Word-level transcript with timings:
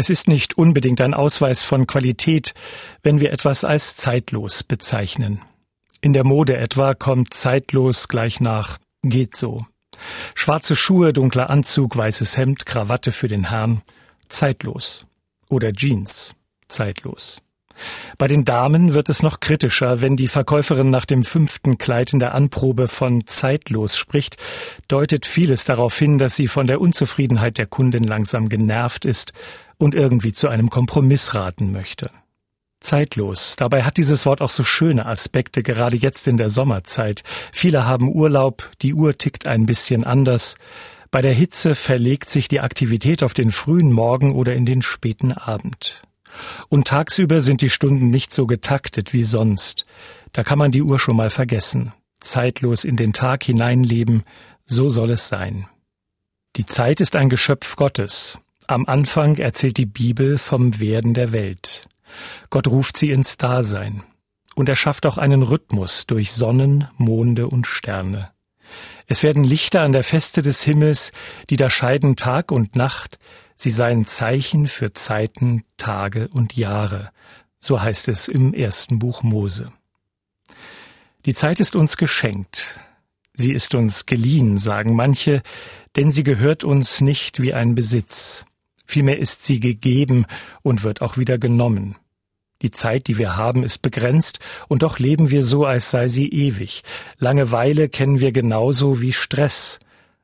Es 0.00 0.10
ist 0.10 0.28
nicht 0.28 0.56
unbedingt 0.56 1.00
ein 1.00 1.12
Ausweis 1.12 1.64
von 1.64 1.88
Qualität, 1.88 2.54
wenn 3.02 3.18
wir 3.18 3.32
etwas 3.32 3.64
als 3.64 3.96
zeitlos 3.96 4.62
bezeichnen. 4.62 5.42
In 6.00 6.12
der 6.12 6.22
Mode 6.22 6.56
etwa 6.56 6.94
kommt 6.94 7.34
zeitlos 7.34 8.06
gleich 8.06 8.38
nach 8.40 8.78
geht 9.02 9.34
so. 9.34 9.58
Schwarze 10.36 10.76
Schuhe, 10.76 11.12
dunkler 11.12 11.50
Anzug, 11.50 11.96
weißes 11.96 12.36
Hemd, 12.36 12.64
Krawatte 12.64 13.10
für 13.10 13.26
den 13.26 13.50
Herrn, 13.50 13.82
zeitlos. 14.28 15.04
Oder 15.48 15.72
Jeans, 15.72 16.32
zeitlos. 16.68 17.42
Bei 18.18 18.28
den 18.28 18.44
Damen 18.44 18.94
wird 18.94 19.08
es 19.08 19.24
noch 19.24 19.40
kritischer, 19.40 20.00
wenn 20.00 20.16
die 20.16 20.28
Verkäuferin 20.28 20.90
nach 20.90 21.06
dem 21.06 21.24
fünften 21.24 21.76
Kleid 21.76 22.12
in 22.12 22.20
der 22.20 22.34
Anprobe 22.34 22.86
von 22.86 23.26
zeitlos 23.26 23.96
spricht, 23.96 24.36
deutet 24.86 25.26
vieles 25.26 25.64
darauf 25.64 25.98
hin, 25.98 26.18
dass 26.18 26.36
sie 26.36 26.46
von 26.46 26.68
der 26.68 26.80
Unzufriedenheit 26.80 27.58
der 27.58 27.66
Kundin 27.66 28.04
langsam 28.04 28.48
genervt 28.48 29.04
ist 29.04 29.32
und 29.78 29.94
irgendwie 29.94 30.32
zu 30.32 30.48
einem 30.48 30.70
Kompromiss 30.70 31.34
raten 31.34 31.72
möchte. 31.72 32.06
Zeitlos. 32.80 33.56
Dabei 33.56 33.82
hat 33.82 33.96
dieses 33.96 34.24
Wort 34.26 34.40
auch 34.40 34.50
so 34.50 34.62
schöne 34.62 35.06
Aspekte, 35.06 35.62
gerade 35.62 35.96
jetzt 35.96 36.28
in 36.28 36.36
der 36.36 36.50
Sommerzeit. 36.50 37.24
Viele 37.52 37.86
haben 37.86 38.12
Urlaub, 38.12 38.70
die 38.82 38.94
Uhr 38.94 39.16
tickt 39.18 39.46
ein 39.46 39.66
bisschen 39.66 40.04
anders. 40.04 40.56
Bei 41.10 41.20
der 41.20 41.34
Hitze 41.34 41.74
verlegt 41.74 42.28
sich 42.28 42.48
die 42.48 42.60
Aktivität 42.60 43.22
auf 43.22 43.34
den 43.34 43.50
frühen 43.50 43.92
Morgen 43.92 44.32
oder 44.32 44.54
in 44.54 44.66
den 44.66 44.82
späten 44.82 45.32
Abend. 45.32 46.02
Und 46.68 46.86
tagsüber 46.86 47.40
sind 47.40 47.62
die 47.62 47.70
Stunden 47.70 48.10
nicht 48.10 48.32
so 48.32 48.46
getaktet 48.46 49.12
wie 49.12 49.24
sonst. 49.24 49.86
Da 50.32 50.44
kann 50.44 50.58
man 50.58 50.70
die 50.70 50.82
Uhr 50.82 50.98
schon 50.98 51.16
mal 51.16 51.30
vergessen. 51.30 51.92
Zeitlos 52.20 52.84
in 52.84 52.96
den 52.96 53.12
Tag 53.12 53.42
hineinleben, 53.44 54.24
so 54.66 54.88
soll 54.88 55.10
es 55.10 55.28
sein. 55.28 55.66
Die 56.56 56.66
Zeit 56.66 57.00
ist 57.00 57.16
ein 57.16 57.28
Geschöpf 57.28 57.76
Gottes. 57.76 58.38
Am 58.70 58.84
Anfang 58.84 59.36
erzählt 59.36 59.78
die 59.78 59.86
Bibel 59.86 60.36
vom 60.36 60.78
Werden 60.78 61.14
der 61.14 61.32
Welt. 61.32 61.88
Gott 62.50 62.66
ruft 62.66 62.98
sie 62.98 63.08
ins 63.10 63.38
Dasein. 63.38 64.02
Und 64.56 64.68
er 64.68 64.76
schafft 64.76 65.06
auch 65.06 65.16
einen 65.16 65.42
Rhythmus 65.42 66.06
durch 66.06 66.32
Sonnen, 66.32 66.86
Monde 66.98 67.48
und 67.48 67.66
Sterne. 67.66 68.30
Es 69.06 69.22
werden 69.22 69.42
Lichter 69.42 69.80
an 69.80 69.92
der 69.92 70.04
Feste 70.04 70.42
des 70.42 70.62
Himmels, 70.62 71.12
die 71.48 71.56
da 71.56 71.70
scheiden 71.70 72.14
Tag 72.14 72.52
und 72.52 72.76
Nacht, 72.76 73.18
sie 73.54 73.70
seien 73.70 74.06
Zeichen 74.06 74.66
für 74.66 74.92
Zeiten, 74.92 75.64
Tage 75.78 76.28
und 76.28 76.54
Jahre. 76.54 77.08
So 77.60 77.80
heißt 77.80 78.08
es 78.08 78.28
im 78.28 78.52
ersten 78.52 78.98
Buch 78.98 79.22
Mose. 79.22 79.72
Die 81.24 81.32
Zeit 81.32 81.58
ist 81.60 81.74
uns 81.74 81.96
geschenkt. 81.96 82.78
Sie 83.32 83.52
ist 83.52 83.74
uns 83.74 84.04
geliehen, 84.04 84.58
sagen 84.58 84.94
manche, 84.94 85.42
denn 85.96 86.12
sie 86.12 86.22
gehört 86.22 86.64
uns 86.64 87.00
nicht 87.00 87.40
wie 87.40 87.54
ein 87.54 87.74
Besitz. 87.74 88.44
Vielmehr 88.90 89.18
ist 89.18 89.44
sie 89.44 89.60
gegeben 89.60 90.24
und 90.62 90.82
wird 90.82 91.02
auch 91.02 91.18
wieder 91.18 91.36
genommen. 91.36 91.96
Die 92.62 92.70
Zeit, 92.70 93.06
die 93.06 93.18
wir 93.18 93.36
haben, 93.36 93.62
ist 93.62 93.82
begrenzt, 93.82 94.40
und 94.66 94.82
doch 94.82 94.98
leben 94.98 95.30
wir 95.30 95.44
so, 95.44 95.66
als 95.66 95.90
sei 95.90 96.08
sie 96.08 96.26
ewig. 96.30 96.84
Langeweile 97.18 97.90
kennen 97.90 98.18
wir 98.18 98.32
genauso 98.32 99.02
wie 99.02 99.12
Stress, 99.12 99.78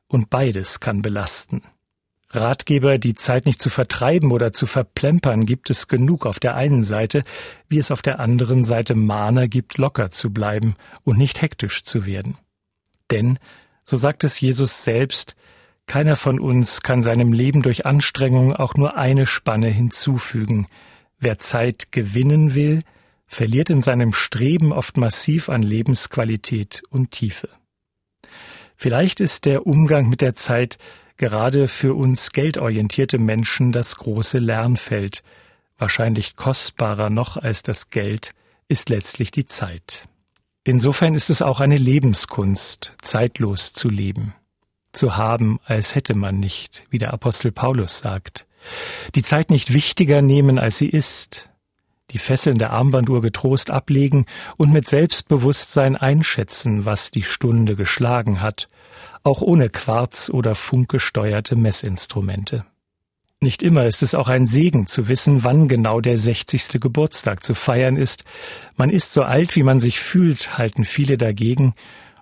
und 0.07 0.31
beides 0.31 0.79
kann 0.79 1.03
belasten. 1.03 1.61
Ratgeber, 2.31 2.97
die 2.97 3.13
Zeit 3.13 3.45
nicht 3.45 3.61
zu 3.61 3.69
vertreiben 3.69 4.31
oder 4.31 4.51
zu 4.51 4.65
verplempern, 4.65 5.45
gibt 5.45 5.69
es 5.69 5.87
genug 5.87 6.25
auf 6.25 6.39
der 6.39 6.55
einen 6.55 6.83
Seite, 6.83 7.23
wie 7.69 7.77
es 7.77 7.91
auf 7.91 8.01
der 8.01 8.19
anderen 8.19 8.63
Seite 8.63 8.95
Mahner 8.95 9.47
gibt, 9.47 9.77
locker 9.77 10.09
zu 10.09 10.33
bleiben 10.33 10.75
und 11.03 11.19
nicht 11.19 11.43
hektisch 11.43 11.83
zu 11.83 12.07
werden. 12.07 12.35
Denn, 13.11 13.37
so 13.83 13.95
sagt 13.95 14.23
es 14.23 14.41
Jesus 14.41 14.83
selbst, 14.83 15.35
keiner 15.87 16.15
von 16.15 16.39
uns 16.39 16.81
kann 16.81 17.03
seinem 17.03 17.31
Leben 17.31 17.61
durch 17.61 17.85
Anstrengung 17.85 18.55
auch 18.55 18.75
nur 18.75 18.97
eine 18.97 19.25
Spanne 19.25 19.69
hinzufügen. 19.69 20.67
Wer 21.19 21.37
Zeit 21.37 21.91
gewinnen 21.91 22.55
will, 22.55 22.79
verliert 23.27 23.69
in 23.69 23.81
seinem 23.81 24.13
Streben 24.13 24.71
oft 24.73 24.97
massiv 24.97 25.49
an 25.49 25.61
Lebensqualität 25.61 26.83
und 26.89 27.11
Tiefe. 27.11 27.49
Vielleicht 28.75 29.21
ist 29.21 29.45
der 29.45 29.67
Umgang 29.67 30.09
mit 30.09 30.21
der 30.21 30.35
Zeit 30.35 30.77
gerade 31.17 31.67
für 31.67 31.93
uns 31.93 32.31
geldorientierte 32.31 33.19
Menschen 33.19 33.71
das 33.71 33.95
große 33.95 34.39
Lernfeld. 34.39 35.23
Wahrscheinlich 35.77 36.35
kostbarer 36.35 37.09
noch 37.09 37.37
als 37.37 37.63
das 37.63 37.89
Geld 37.89 38.33
ist 38.67 38.89
letztlich 38.89 39.31
die 39.31 39.45
Zeit. 39.45 40.07
Insofern 40.63 41.13
ist 41.13 41.29
es 41.29 41.41
auch 41.41 41.59
eine 41.59 41.77
Lebenskunst, 41.77 42.95
zeitlos 43.01 43.71
zu 43.71 43.87
leben 43.87 44.33
zu 44.95 45.17
haben, 45.17 45.59
als 45.65 45.95
hätte 45.95 46.17
man 46.17 46.39
nicht, 46.39 46.85
wie 46.89 46.97
der 46.97 47.13
Apostel 47.13 47.51
Paulus 47.51 47.99
sagt. 47.99 48.47
Die 49.13 49.21
Zeit 49.21 49.49
nicht 49.49 49.73
wichtiger 49.73 50.21
nehmen, 50.21 50.59
als 50.59 50.77
sie 50.77 50.89
ist. 50.89 51.51
Die 52.11 52.17
Fesseln 52.17 52.57
der 52.57 52.71
Armbanduhr 52.71 53.21
getrost 53.21 53.71
ablegen 53.71 54.25
und 54.57 54.71
mit 54.71 54.87
Selbstbewusstsein 54.87 55.95
einschätzen, 55.95 56.85
was 56.85 57.11
die 57.11 57.23
Stunde 57.23 57.75
geschlagen 57.75 58.41
hat, 58.41 58.67
auch 59.23 59.41
ohne 59.41 59.69
Quarz- 59.69 60.29
oder 60.29 60.55
funkgesteuerte 60.55 61.55
Messinstrumente. 61.55 62.65
Nicht 63.41 63.63
immer 63.63 63.85
ist 63.85 64.01
es 64.01 64.15
auch 64.15 64.29
ein 64.29 64.45
Segen 64.45 64.87
zu 64.87 65.09
wissen, 65.09 65.43
wann 65.43 65.67
genau 65.67 65.99
der 65.99 66.17
60. 66.17 66.79
Geburtstag 66.79 67.43
zu 67.43 67.53
feiern 67.53 67.97
ist. 67.97 68.23
Man 68.75 68.89
ist 68.89 69.11
so 69.11 69.23
alt, 69.23 69.55
wie 69.55 69.63
man 69.63 69.79
sich 69.79 69.99
fühlt, 69.99 70.57
halten 70.57 70.85
viele 70.85 71.17
dagegen, 71.17 71.73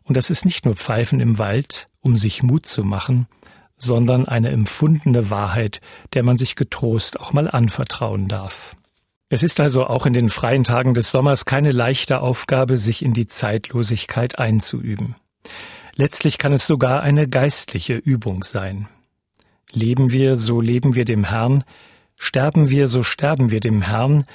und 0.06 0.18
das 0.18 0.30
ist 0.30 0.44
nicht 0.44 0.66
nur 0.66 0.76
Pfeifen 0.76 1.20
im 1.22 1.40
Wald, 1.40 1.88
um 2.03 2.18
sich 2.18 2.44
Mut 2.44 2.68
zu 2.68 2.84
machen, 2.84 3.28
sondern 3.78 4.28
eine 4.28 4.50
empfundene 4.50 5.30
Wahrheit, 5.30 5.81
der 6.14 6.24
man 6.24 6.38
sich 6.38 6.56
getrost 6.56 7.19
auch 7.19 7.34
mal 7.34 7.50
anvertrauen 7.50 8.28
darf. 8.28 8.75
Es 9.30 9.41
ist 9.41 9.59
also 9.59 9.88
auch 9.88 10.06
in 10.06 10.13
den 10.13 10.30
freien 10.30 10.63
Tagen 10.63 10.94
des 10.94 11.09
Sommers 11.09 11.46
keine 11.46 11.72
leichte 11.72 12.19
Aufgabe, 12.19 12.78
sich 12.78 13.03
in 13.03 13.13
die 13.13 13.28
Zeitlosigkeit 13.28 14.38
einzuüben. 14.38 15.16
Letztlich 15.96 16.38
kann 16.38 16.53
es 16.53 16.68
sogar 16.68 17.02
eine 17.02 17.28
geistliche 17.28 17.96
Übung 17.96 18.44
sein. 18.44 18.88
Leben 19.72 20.12
wir, 20.12 20.38
so 20.38 20.62
leben 20.62 20.94
wir 20.94 21.06
dem 21.06 21.24
Herrn, 21.24 21.63
sterben 22.16 22.69
wir, 22.69 22.88
so 22.88 23.02
sterben 23.02 23.50
wir 23.50 23.59
dem 23.59 23.81
Herrn, 23.81 24.25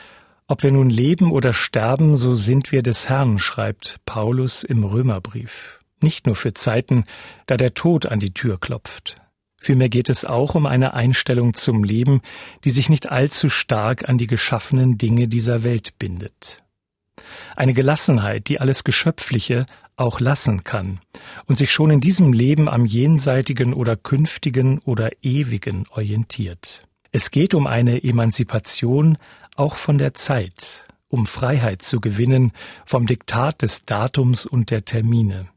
ob 0.49 0.63
wir 0.63 0.73
nun 0.73 0.91
leben 0.91 1.31
oder 1.31 1.53
sterben, 1.53 2.17
so 2.17 2.35
sind 2.35 2.73
wir 2.73 2.83
des 2.83 3.09
Herrn, 3.09 3.39
schreibt 3.39 4.01
Paulus 4.05 4.65
im 4.65 4.83
Römerbrief. 4.83 5.79
Nicht 6.01 6.27
nur 6.27 6.37
für 6.37 6.55
Zeiten, 6.55 7.05
da 7.47 7.57
der 7.57 7.75
Tod 7.75 8.07
an 8.07 8.21
die 8.21 8.33
Tür 8.33 8.59
klopft. 8.59 9.17
Vielmehr 9.61 9.89
geht 9.89 10.09
es 10.09 10.25
auch 10.25 10.55
um 10.55 10.67
eine 10.67 10.95
Einstellung 10.95 11.55
zum 11.55 11.83
Leben, 11.83 12.21
die 12.65 12.71
sich 12.71 12.89
nicht 12.89 13.11
allzu 13.11 13.49
stark 13.49 14.09
an 14.09 14.17
die 14.17 14.29
geschaffenen 14.29 14.99
Dinge 14.99 15.27
dieser 15.27 15.65
Welt 15.65 15.99
bindet. 15.99 16.63
Eine 17.57 17.75
Gelassenheit, 17.75 18.49
die 18.49 18.61
alles 18.61 18.85
Geschöpfliche 18.85 19.67
auch 19.97 20.21
lassen 20.21 20.63
kann 20.63 21.01
und 21.47 21.59
sich 21.59 21.73
schon 21.73 21.91
in 21.91 22.01
diesem 22.01 22.33
Leben 22.33 22.69
am 22.69 22.87
jenseitigen 22.87 23.75
oder 23.75 23.97
künftigen 23.97 24.79
oder 24.81 25.11
ewigen 25.23 25.87
orientiert. 25.91 26.83
Es 27.11 27.33
geht 27.33 27.55
um 27.55 27.67
eine 27.67 28.05
Emanzipation 28.05 29.19
auch 29.57 29.75
von 29.75 29.99
der 29.99 30.15
Zeit, 30.15 30.87
um 31.09 31.27
Freiheit 31.27 31.83
zu 31.83 32.01
gewinnen 32.01 32.53
vom 32.85 33.07
Diktat 33.07 33.63
des 33.63 33.87
Datums 33.87 34.47
und 34.47 34.71
der 34.71 34.85
Termine, 34.85 35.49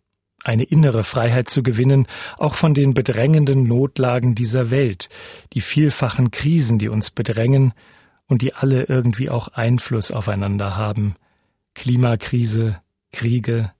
eine 0.44 0.64
innere 0.64 1.04
Freiheit 1.04 1.50
zu 1.50 1.64
gewinnen, 1.64 2.08
auch 2.38 2.56
von 2.56 2.74
den 2.74 2.94
bedrängenden 2.94 3.64
Notlagen 3.64 4.36
dieser 4.36 4.72
Welt, 4.72 5.10
die 5.54 5.62
vielfachen 5.62 6.32
Krisen, 6.32 6.80
die 6.80 6.90
uns 6.90 7.12
bedrängen 7.12 7.74
und 8.26 8.42
die 8.42 8.54
alle 8.54 8.84
irgendwie 8.84 9.30
auch 9.30 9.50
Einfluss 9.50 10.12
aufeinander 10.12 10.76
haben, 10.78 11.16
Klimakrise, 11.76 12.82
Kriege, 13.12 13.72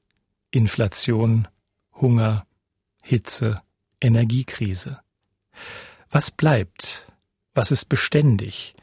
Inflation, 0.52 1.48
Hunger, 1.94 2.46
Hitze, 3.02 3.62
Energiekrise. 4.00 5.00
Was 6.10 6.32
bleibt? 6.32 7.08
Was 7.54 7.72
ist 7.72 7.86
beständig? 7.86 8.76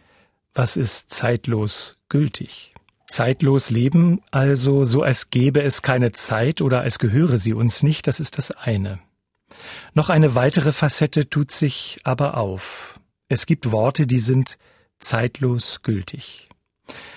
Was 0.55 0.77
ist 0.77 1.11
zeitlos 1.11 1.99
gültig? 2.09 2.73
Zeitlos 3.09 3.71
leben, 3.71 4.21
also 4.31 4.85
so 4.85 5.03
als 5.03 5.31
gäbe 5.31 5.63
es 5.63 5.83
keine 5.83 6.13
Zeit 6.13 6.61
oder 6.61 6.83
als 6.83 6.99
gehöre 6.99 7.39
sie 7.39 7.55
uns 7.55 7.83
nicht, 7.83 8.07
das 8.07 8.21
ist 8.21 8.37
das 8.37 8.51
eine. 8.51 9.01
Noch 9.95 10.11
eine 10.11 10.35
weitere 10.35 10.73
Facette 10.73 11.29
tut 11.29 11.51
sich 11.51 11.99
aber 12.05 12.37
auf. 12.37 13.01
Es 13.29 13.47
gibt 13.47 13.73
Worte, 13.73 14.07
die 14.07 14.19
sind 14.19 14.59
zeitlos 15.01 15.83
gültig. 15.83 16.49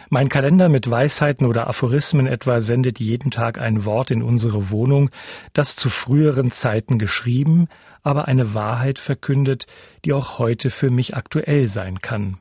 Mein 0.09 0.29
Kalender 0.29 0.69
mit 0.69 0.89
Weisheiten 0.89 1.45
oder 1.45 1.67
Aphorismen 1.67 2.27
etwa 2.27 2.59
sendet 2.61 2.99
jeden 2.99 3.31
Tag 3.31 3.59
ein 3.59 3.85
Wort 3.85 4.11
in 4.11 4.21
unsere 4.21 4.69
Wohnung, 4.69 5.09
das 5.53 5.75
zu 5.75 5.89
früheren 5.89 6.51
Zeiten 6.51 6.99
geschrieben, 6.99 7.67
aber 8.01 8.27
eine 8.27 8.53
Wahrheit 8.53 8.99
verkündet, 8.99 9.67
die 10.03 10.13
auch 10.13 10.39
heute 10.39 10.69
für 10.69 10.89
mich 10.89 11.15
aktuell 11.15 11.67
sein 11.67 12.01
kann. 12.01 12.39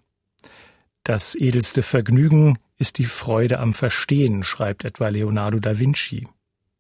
Das 1.05 1.35
edelste 1.35 1.83
Vergnügen 1.83 2.59
ist 2.81 2.99
die 2.99 3.05
Freude 3.05 3.59
am 3.61 3.75
Verstehen, 3.75 4.43
schreibt 4.43 4.85
etwa 4.85 5.09
Leonardo 5.09 5.59
da 5.59 5.79
Vinci. 5.79 6.27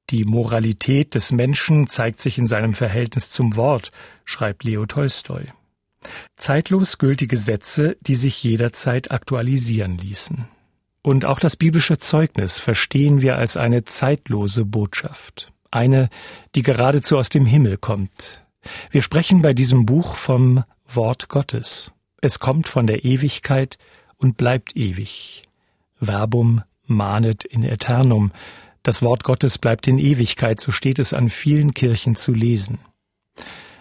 Die 0.09 0.25
Moralität 0.25 1.15
des 1.15 1.31
Menschen 1.31 1.87
zeigt 1.87 2.21
sich 2.21 2.39
in 2.39 2.47
seinem 2.47 2.75
Verhältnis 2.75 3.31
zum 3.31 3.55
Wort, 3.55 3.93
schreibt 4.25 4.65
Leo 4.65 4.87
Tolstoi. 4.87 5.45
Zeitlos 6.37 6.99
gültige 6.99 7.37
Sätze, 7.37 7.97
die 8.01 8.15
sich 8.15 8.43
jederzeit 8.43 9.11
aktualisieren 9.11 9.99
ließen. 9.99 10.49
Und 11.03 11.27
auch 11.27 11.39
das 11.39 11.57
biblische 11.57 11.99
Zeugnis 11.99 12.59
verstehen 12.59 13.21
wir 13.21 13.37
als 13.37 13.57
eine 13.57 13.85
zeitlose 13.85 14.65
Botschaft, 14.65 15.53
eine, 15.71 16.09
die 16.55 16.63
geradezu 16.63 17.19
aus 17.19 17.29
dem 17.29 17.47
Himmel 17.47 17.77
kommt. 17.77 18.43
Wir 18.91 19.03
sprechen 19.03 19.43
bei 19.43 19.53
diesem 19.53 19.87
Buch 19.87 20.15
vom 20.15 20.65
Wort 20.87 21.29
Gottes. 21.29 21.93
Es 22.23 22.39
kommt 22.39 22.69
von 22.69 22.87
der 22.87 23.05
Ewigkeit 23.05 23.79
und 24.17 24.37
bleibt 24.37 24.77
ewig. 24.77 25.43
Verbum 26.01 26.63
manet 26.87 27.45
in 27.45 27.63
eternum. 27.63 28.33
Das 28.83 29.03
Wort 29.03 29.25
Gottes 29.25 29.59
bleibt 29.59 29.87
in 29.87 29.99
Ewigkeit, 29.99 30.61
so 30.61 30.73
steht 30.73 30.99
es 30.99 31.13
an 31.13 31.29
vielen 31.29 31.75
Kirchen 31.75 32.17
zu 32.17 32.33
lesen. 32.33 32.79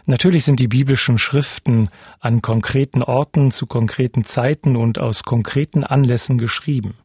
Natürlich 0.05 0.45
sind 0.45 0.59
die 0.59 0.67
biblischen 0.67 1.17
Schriften 1.17 1.89
an 2.19 2.41
konkreten 2.41 3.03
Orten 3.03 3.51
zu 3.51 3.67
konkreten 3.67 4.25
Zeiten 4.25 4.75
und 4.75 4.97
aus 4.97 5.23
konkreten 5.23 5.83
Anlässen 5.83 6.37
geschrieben. 6.37 6.95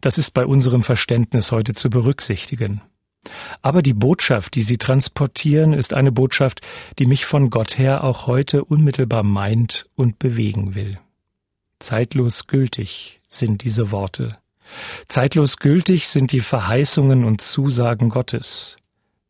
Das 0.00 0.18
ist 0.18 0.32
bei 0.32 0.46
unserem 0.46 0.82
Verständnis 0.82 1.52
heute 1.52 1.74
zu 1.74 1.90
berücksichtigen. 1.90 2.80
Aber 3.60 3.82
die 3.82 3.94
Botschaft, 3.94 4.54
die 4.54 4.62
sie 4.62 4.78
transportieren, 4.78 5.72
ist 5.72 5.94
eine 5.94 6.10
Botschaft, 6.10 6.60
die 6.98 7.06
mich 7.06 7.24
von 7.24 7.50
Gott 7.50 7.78
her 7.78 8.02
auch 8.02 8.26
heute 8.26 8.64
unmittelbar 8.64 9.22
meint 9.22 9.86
und 9.94 10.18
bewegen 10.18 10.74
will. 10.74 10.98
Zeitlos 11.82 12.46
gültig 12.46 13.20
sind 13.28 13.64
diese 13.64 13.90
Worte. 13.90 14.38
Zeitlos 15.08 15.56
gültig 15.56 16.06
sind 16.06 16.30
die 16.30 16.40
Verheißungen 16.40 17.24
und 17.24 17.40
Zusagen 17.40 18.08
Gottes. 18.08 18.76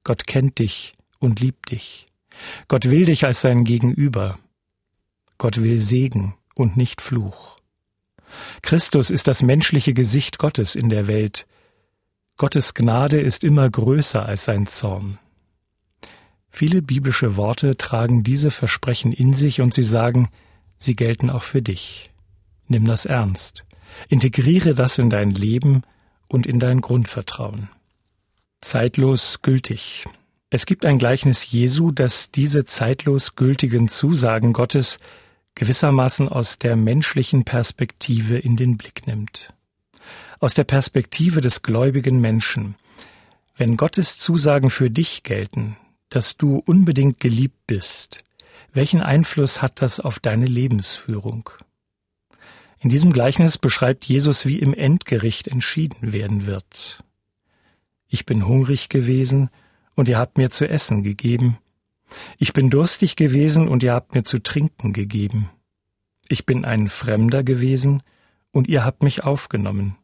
Gott 0.04 0.26
kennt 0.26 0.58
dich 0.58 0.92
und 1.18 1.40
liebt 1.40 1.70
dich. 1.70 2.06
Gott 2.68 2.90
will 2.90 3.06
dich 3.06 3.24
als 3.24 3.40
sein 3.40 3.64
Gegenüber. 3.64 4.38
Gott 5.38 5.62
will 5.62 5.78
Segen 5.78 6.34
und 6.54 6.76
nicht 6.76 7.00
Fluch. 7.00 7.56
Christus 8.60 9.08
ist 9.08 9.28
das 9.28 9.42
menschliche 9.42 9.94
Gesicht 9.94 10.38
Gottes 10.38 10.74
in 10.74 10.90
der 10.90 11.08
Welt. 11.08 11.46
Gottes 12.36 12.74
Gnade 12.74 13.18
ist 13.18 13.44
immer 13.44 13.70
größer 13.70 14.26
als 14.26 14.44
sein 14.44 14.66
Zorn. 14.66 15.18
Viele 16.50 16.82
biblische 16.82 17.36
Worte 17.36 17.78
tragen 17.78 18.22
diese 18.22 18.50
Versprechen 18.50 19.12
in 19.12 19.32
sich 19.32 19.62
und 19.62 19.72
sie 19.72 19.84
sagen, 19.84 20.28
sie 20.76 20.96
gelten 20.96 21.30
auch 21.30 21.44
für 21.44 21.62
dich. 21.62 22.11
Nimm 22.68 22.84
das 22.86 23.06
ernst. 23.06 23.64
Integriere 24.08 24.74
das 24.74 24.98
in 24.98 25.10
dein 25.10 25.30
Leben 25.30 25.82
und 26.28 26.46
in 26.46 26.58
dein 26.58 26.80
Grundvertrauen. 26.80 27.68
Zeitlos 28.60 29.42
gültig. 29.42 30.06
Es 30.50 30.66
gibt 30.66 30.84
ein 30.84 30.98
Gleichnis 30.98 31.50
Jesu, 31.50 31.90
das 31.90 32.30
diese 32.30 32.64
zeitlos 32.64 33.36
gültigen 33.36 33.88
Zusagen 33.88 34.52
Gottes 34.52 34.98
gewissermaßen 35.54 36.28
aus 36.28 36.58
der 36.58 36.76
menschlichen 36.76 37.44
Perspektive 37.44 38.38
in 38.38 38.56
den 38.56 38.76
Blick 38.76 39.06
nimmt. 39.06 39.52
Aus 40.40 40.54
der 40.54 40.64
Perspektive 40.64 41.40
des 41.40 41.62
gläubigen 41.62 42.20
Menschen. 42.20 42.74
Wenn 43.56 43.76
Gottes 43.76 44.18
Zusagen 44.18 44.70
für 44.70 44.90
dich 44.90 45.22
gelten, 45.22 45.76
dass 46.08 46.36
du 46.36 46.62
unbedingt 46.64 47.20
geliebt 47.20 47.66
bist, 47.66 48.24
welchen 48.72 49.02
Einfluss 49.02 49.60
hat 49.60 49.82
das 49.82 50.00
auf 50.00 50.18
deine 50.18 50.46
Lebensführung? 50.46 51.50
In 52.82 52.90
diesem 52.90 53.12
Gleichnis 53.12 53.58
beschreibt 53.58 54.06
Jesus, 54.06 54.44
wie 54.44 54.58
im 54.58 54.74
Endgericht 54.74 55.46
entschieden 55.46 56.12
werden 56.12 56.46
wird. 56.48 57.04
Ich 58.08 58.26
bin 58.26 58.44
hungrig 58.46 58.88
gewesen, 58.88 59.50
und 59.94 60.08
ihr 60.08 60.18
habt 60.18 60.36
mir 60.36 60.50
zu 60.50 60.68
essen 60.68 61.04
gegeben. 61.04 61.58
Ich 62.38 62.52
bin 62.52 62.70
durstig 62.70 63.14
gewesen, 63.14 63.68
und 63.68 63.84
ihr 63.84 63.92
habt 63.92 64.16
mir 64.16 64.24
zu 64.24 64.42
trinken 64.42 64.92
gegeben. 64.92 65.48
Ich 66.28 66.44
bin 66.44 66.64
ein 66.64 66.88
Fremder 66.88 67.44
gewesen, 67.44 68.02
und 68.50 68.66
ihr 68.66 68.84
habt 68.84 69.04
mich 69.04 69.22
aufgenommen. 69.22 69.96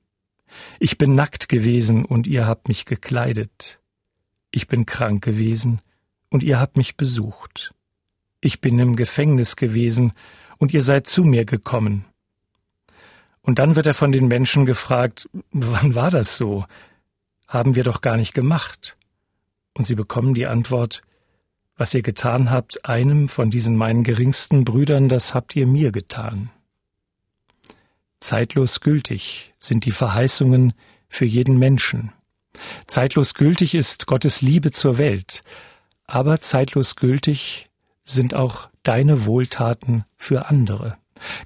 Ich 0.78 0.98
bin 0.98 1.16
nackt 1.16 1.48
gewesen, 1.48 2.04
und 2.04 2.28
ihr 2.28 2.46
habt 2.46 2.68
mich 2.68 2.84
gekleidet. 2.84 3.80
Ich 4.52 4.68
bin 4.68 4.86
krank 4.86 5.24
gewesen, 5.24 5.82
und 6.30 6.44
ihr 6.44 6.60
habt 6.60 6.76
mich 6.76 6.96
besucht. 6.96 7.74
Ich 8.40 8.60
bin 8.60 8.78
im 8.78 8.94
Gefängnis 8.94 9.56
gewesen, 9.56 10.12
und 10.58 10.72
ihr 10.72 10.82
seid 10.82 11.08
zu 11.08 11.24
mir 11.24 11.44
gekommen. 11.44 12.04
Und 13.48 13.60
dann 13.60 13.76
wird 13.76 13.86
er 13.86 13.94
von 13.94 14.12
den 14.12 14.28
Menschen 14.28 14.66
gefragt, 14.66 15.26
wann 15.52 15.94
war 15.94 16.10
das 16.10 16.36
so? 16.36 16.66
Haben 17.46 17.76
wir 17.76 17.82
doch 17.82 18.02
gar 18.02 18.18
nicht 18.18 18.34
gemacht. 18.34 18.98
Und 19.72 19.86
sie 19.86 19.94
bekommen 19.94 20.34
die 20.34 20.46
Antwort, 20.46 21.00
was 21.74 21.94
ihr 21.94 22.02
getan 22.02 22.50
habt, 22.50 22.84
einem 22.84 23.26
von 23.26 23.48
diesen 23.48 23.74
meinen 23.74 24.02
geringsten 24.02 24.66
Brüdern, 24.66 25.08
das 25.08 25.32
habt 25.32 25.56
ihr 25.56 25.66
mir 25.66 25.92
getan. 25.92 26.50
Zeitlos 28.20 28.80
gültig 28.80 29.54
sind 29.58 29.86
die 29.86 29.92
Verheißungen 29.92 30.74
für 31.08 31.24
jeden 31.24 31.58
Menschen. 31.58 32.12
Zeitlos 32.86 33.32
gültig 33.32 33.74
ist 33.74 34.06
Gottes 34.06 34.42
Liebe 34.42 34.72
zur 34.72 34.98
Welt, 34.98 35.40
aber 36.04 36.38
zeitlos 36.38 36.96
gültig 36.96 37.70
sind 38.04 38.34
auch 38.34 38.68
deine 38.82 39.24
Wohltaten 39.24 40.04
für 40.18 40.50
andere. 40.50 40.98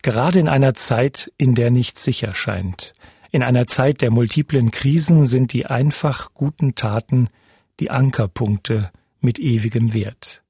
Gerade 0.02 0.38
in 0.38 0.48
einer 0.48 0.74
Zeit, 0.74 1.32
in 1.36 1.54
der 1.54 1.70
nichts 1.70 2.04
sicher 2.04 2.34
scheint, 2.34 2.92
in 3.30 3.42
einer 3.42 3.66
Zeit 3.66 4.02
der 4.02 4.10
multiplen 4.10 4.70
Krisen 4.70 5.24
sind 5.24 5.54
die 5.54 5.66
einfach 5.66 6.34
guten 6.34 6.74
Taten 6.74 7.28
die 7.80 7.90
Ankerpunkte 7.90 8.90
mit 9.20 9.38
ewigem 9.38 9.94
Wert. 9.94 10.42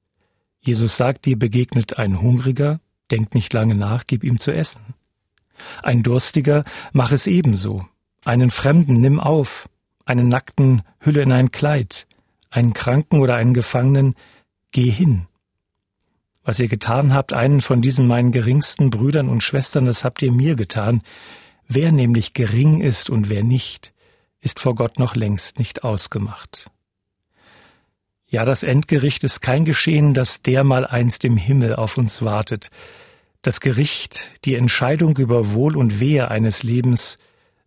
Jesus 0.59 0.97
sagt, 0.97 1.25
dir 1.25 1.39
begegnet 1.39 1.97
ein 1.97 2.21
Hungriger, 2.21 2.81
denk 3.09 3.35
nicht 3.35 3.53
lange 3.53 3.75
nach, 3.75 4.05
gib 4.05 4.23
ihm 4.23 4.37
zu 4.37 4.51
essen. 4.51 4.93
Ein 5.81 6.03
Durstiger, 6.03 6.65
mach 6.91 7.13
es 7.13 7.25
ebenso. 7.25 7.85
Einen 8.25 8.49
Fremden 8.49 8.95
nimm 8.95 9.19
auf, 9.19 9.69
einen 10.05 10.27
Nackten 10.27 10.81
hülle 10.99 11.21
in 11.21 11.31
ein 11.31 11.51
Kleid, 11.51 12.05
einen 12.49 12.73
Kranken 12.73 13.21
oder 13.21 13.35
einen 13.35 13.53
Gefangenen, 13.53 14.15
geh 14.71 14.89
hin 14.89 15.27
was 16.43 16.59
ihr 16.59 16.67
getan 16.67 17.13
habt, 17.13 17.33
einen 17.33 17.61
von 17.61 17.81
diesen 17.81 18.07
meinen 18.07 18.31
geringsten 18.31 18.89
Brüdern 18.89 19.29
und 19.29 19.43
Schwestern, 19.43 19.85
das 19.85 20.03
habt 20.03 20.21
ihr 20.21 20.31
mir 20.31 20.55
getan. 20.55 21.01
Wer 21.67 21.91
nämlich 21.91 22.33
gering 22.33 22.81
ist 22.81 23.09
und 23.09 23.29
wer 23.29 23.43
nicht, 23.43 23.93
ist 24.41 24.59
vor 24.59 24.75
Gott 24.75 24.99
noch 24.99 25.15
längst 25.15 25.57
nicht 25.57 25.83
ausgemacht. 25.83 26.69
Ja, 28.27 28.45
das 28.45 28.63
Endgericht 28.63 29.23
ist 29.23 29.41
kein 29.41 29.63
Geschehen, 29.63 30.13
das 30.13 30.41
dermal 30.41 30.85
einst 30.85 31.23
im 31.23 31.37
Himmel 31.37 31.75
auf 31.75 31.97
uns 31.97 32.23
wartet. 32.23 32.71
Das 33.41 33.59
Gericht, 33.59 34.31
die 34.45 34.55
Entscheidung 34.55 35.17
über 35.17 35.53
Wohl 35.53 35.77
und 35.77 35.99
Wehe 35.99 36.29
eines 36.29 36.63
Lebens, 36.63 37.19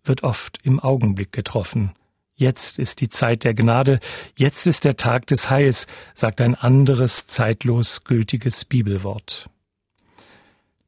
wird 0.04 0.24
oft 0.24 0.58
im 0.64 0.80
Augenblick 0.80 1.32
getroffen, 1.32 1.92
Jetzt 2.38 2.78
ist 2.78 3.00
die 3.00 3.08
Zeit 3.08 3.44
der 3.44 3.54
Gnade, 3.54 3.98
jetzt 4.36 4.66
ist 4.66 4.84
der 4.84 4.98
Tag 4.98 5.26
des 5.26 5.48
Heils, 5.48 5.86
sagt 6.14 6.42
ein 6.42 6.54
anderes 6.54 7.26
zeitlos 7.26 8.04
gültiges 8.04 8.66
Bibelwort. 8.66 9.48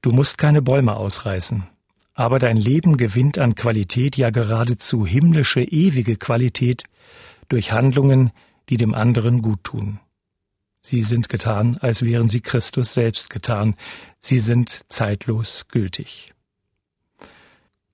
Du 0.02 0.10
musst 0.10 0.36
keine 0.36 0.60
Bäume 0.60 0.94
ausreißen, 0.96 1.66
aber 2.12 2.38
dein 2.38 2.58
Leben 2.58 2.98
gewinnt 2.98 3.38
an 3.38 3.54
Qualität, 3.54 4.18
ja 4.18 4.28
geradezu 4.28 5.06
himmlische, 5.06 5.62
ewige 5.62 6.16
Qualität 6.16 6.84
durch 7.48 7.72
Handlungen, 7.72 8.30
die 8.68 8.76
dem 8.76 8.92
anderen 8.92 9.40
gut 9.40 9.64
tun. 9.64 10.00
Sie 10.82 11.00
sind 11.00 11.30
getan, 11.30 11.78
als 11.80 12.02
wären 12.02 12.28
sie 12.28 12.42
Christus 12.42 12.92
selbst 12.92 13.30
getan, 13.30 13.74
sie 14.20 14.40
sind 14.40 14.80
zeitlos 14.88 15.66
gültig. 15.68 16.34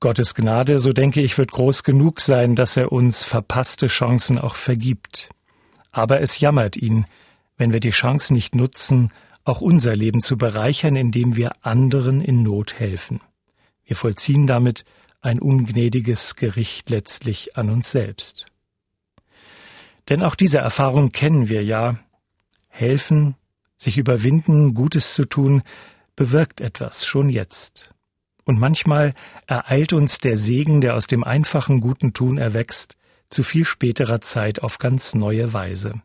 Gottes 0.04 0.34
Gnade, 0.34 0.80
so 0.80 0.92
denke 0.92 1.22
ich, 1.22 1.38
wird 1.38 1.50
groß 1.50 1.82
genug 1.82 2.20
sein, 2.20 2.54
dass 2.56 2.76
er 2.76 2.92
uns 2.92 3.24
verpasste 3.24 3.86
Chancen 3.86 4.38
auch 4.38 4.54
vergibt. 4.54 5.30
Aber 5.92 6.20
es 6.20 6.40
jammert 6.40 6.76
ihn, 6.76 7.06
wenn 7.56 7.72
wir 7.72 7.80
die 7.80 7.88
Chance 7.88 8.34
nicht 8.34 8.54
nutzen, 8.54 9.14
auch 9.44 9.62
unser 9.62 9.96
Leben 9.96 10.20
zu 10.20 10.36
bereichern, 10.36 10.94
indem 10.94 11.36
wir 11.36 11.52
anderen 11.62 12.20
in 12.20 12.42
Not 12.42 12.78
helfen. 12.78 13.22
Wir 13.82 13.96
vollziehen 13.96 14.46
damit 14.46 14.84
ein 15.22 15.38
ungnädiges 15.38 16.36
Gericht 16.36 16.90
letztlich 16.90 17.56
an 17.56 17.70
uns 17.70 17.90
selbst. 17.90 18.44
Denn 20.10 20.22
auch 20.22 20.34
diese 20.34 20.58
Erfahrung 20.58 21.12
kennen 21.12 21.48
wir 21.48 21.64
ja. 21.64 21.98
Helfen, 22.68 23.36
sich 23.78 23.96
überwinden, 23.96 24.74
Gutes 24.74 25.14
zu 25.14 25.24
tun, 25.24 25.62
bewirkt 26.14 26.60
etwas 26.60 27.06
schon 27.06 27.30
jetzt. 27.30 27.93
Und 28.44 28.58
manchmal 28.58 29.14
ereilt 29.46 29.92
uns 29.92 30.18
der 30.18 30.36
Segen, 30.36 30.80
der 30.80 30.94
aus 30.96 31.06
dem 31.06 31.24
einfachen 31.24 31.80
guten 31.80 32.12
Tun 32.12 32.38
erwächst, 32.38 32.96
zu 33.30 33.42
viel 33.42 33.64
späterer 33.64 34.20
Zeit 34.20 34.62
auf 34.62 34.78
ganz 34.78 35.14
neue 35.14 35.52
Weise, 35.52 36.02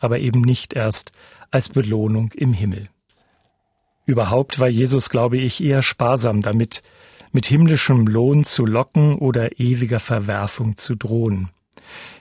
aber 0.00 0.18
eben 0.18 0.42
nicht 0.42 0.74
erst 0.74 1.12
als 1.50 1.70
Belohnung 1.70 2.32
im 2.36 2.52
Himmel. 2.52 2.88
Überhaupt 4.04 4.58
war 4.58 4.68
Jesus, 4.68 5.10
glaube 5.10 5.38
ich, 5.38 5.62
eher 5.62 5.82
sparsam 5.82 6.40
damit, 6.40 6.82
mit 7.32 7.46
himmlischem 7.46 8.06
Lohn 8.06 8.44
zu 8.44 8.64
locken 8.64 9.16
oder 9.16 9.58
ewiger 9.58 10.00
Verwerfung 10.00 10.76
zu 10.76 10.94
drohen. 10.94 11.50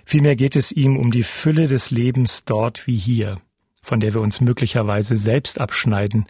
Vielmehr 0.04 0.36
geht 0.36 0.56
es 0.56 0.72
ihm 0.72 0.98
um 0.98 1.12
die 1.12 1.24
Fülle 1.24 1.68
des 1.68 1.92
Lebens 1.92 2.46
dort 2.46 2.88
wie 2.88 2.98
hier, 2.98 3.40
von 3.82 4.00
der 4.00 4.14
wir 4.14 4.22
uns 4.22 4.42
möglicherweise 4.42 5.18
selbst 5.18 5.60
abschneiden, 5.60 6.26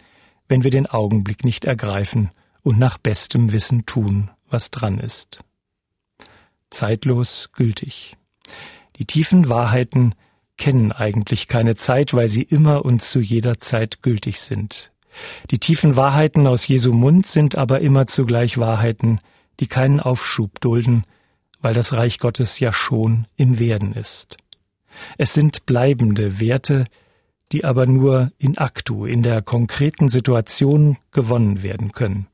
wenn 0.48 0.64
wir 0.64 0.70
den 0.70 0.86
Augenblick 0.86 1.44
nicht 1.44 1.64
ergreifen 1.64 2.30
und 2.68 2.78
nach 2.78 2.98
bestem 2.98 3.52
Wissen 3.54 3.86
tun, 3.86 4.30
was 4.50 4.70
dran 4.70 4.98
ist. 4.98 5.42
Zeitlos 6.68 7.48
gültig. 7.54 8.18
Die 8.96 9.06
tiefen 9.06 9.48
Wahrheiten 9.48 10.14
kennen 10.58 10.92
eigentlich 10.92 11.48
keine 11.48 11.76
Zeit, 11.76 12.12
weil 12.12 12.28
sie 12.28 12.42
immer 12.42 12.84
und 12.84 13.02
zu 13.02 13.20
jeder 13.20 13.58
Zeit 13.58 14.02
gültig 14.02 14.40
sind. 14.40 14.92
Die 15.50 15.58
tiefen 15.58 15.96
Wahrheiten 15.96 16.46
aus 16.46 16.68
Jesu 16.68 16.92
Mund 16.92 17.26
sind 17.26 17.56
aber 17.56 17.80
immer 17.80 18.06
zugleich 18.06 18.58
Wahrheiten, 18.58 19.20
die 19.60 19.66
keinen 19.66 19.98
Aufschub 19.98 20.60
dulden, 20.60 21.04
weil 21.62 21.72
das 21.72 21.94
Reich 21.94 22.18
Gottes 22.18 22.60
ja 22.60 22.70
schon 22.74 23.26
im 23.36 23.58
Werden 23.58 23.94
ist. 23.94 24.36
Es 25.16 25.32
sind 25.32 25.64
bleibende 25.64 26.38
Werte, 26.38 26.84
die 27.50 27.64
aber 27.64 27.86
nur 27.86 28.30
in 28.36 28.58
actu, 28.58 29.06
in 29.06 29.22
der 29.22 29.40
konkreten 29.40 30.10
Situation 30.10 30.98
gewonnen 31.12 31.62
werden 31.62 31.92
können. 31.92 32.26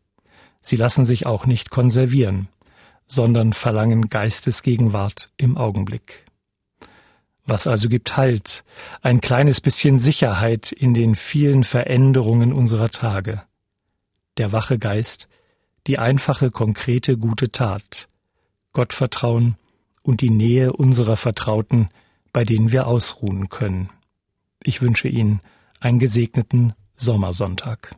Sie 0.66 0.76
lassen 0.76 1.04
sich 1.04 1.26
auch 1.26 1.44
nicht 1.44 1.68
konservieren, 1.68 2.48
sondern 3.04 3.52
verlangen 3.52 4.08
Geistesgegenwart 4.08 5.30
im 5.36 5.58
Augenblick. 5.58 6.24
Was 7.44 7.66
also 7.66 7.90
gibt 7.90 8.16
Halt, 8.16 8.64
ein 9.02 9.20
kleines 9.20 9.60
bisschen 9.60 9.98
Sicherheit 9.98 10.72
in 10.72 10.94
den 10.94 11.16
vielen 11.16 11.64
Veränderungen 11.64 12.54
unserer 12.54 12.88
Tage. 12.88 13.42
Der 14.38 14.52
wache 14.52 14.78
Geist, 14.78 15.28
die 15.86 15.98
einfache, 15.98 16.50
konkrete, 16.50 17.18
gute 17.18 17.52
Tat, 17.52 18.08
Gottvertrauen 18.72 19.58
und 20.00 20.22
die 20.22 20.30
Nähe 20.30 20.72
unserer 20.72 21.18
Vertrauten, 21.18 21.90
bei 22.32 22.44
denen 22.44 22.72
wir 22.72 22.86
ausruhen 22.86 23.50
können. 23.50 23.90
Ich 24.62 24.80
wünsche 24.80 25.08
Ihnen 25.08 25.42
einen 25.78 25.98
gesegneten 25.98 26.72
Sommersonntag. 26.96 27.96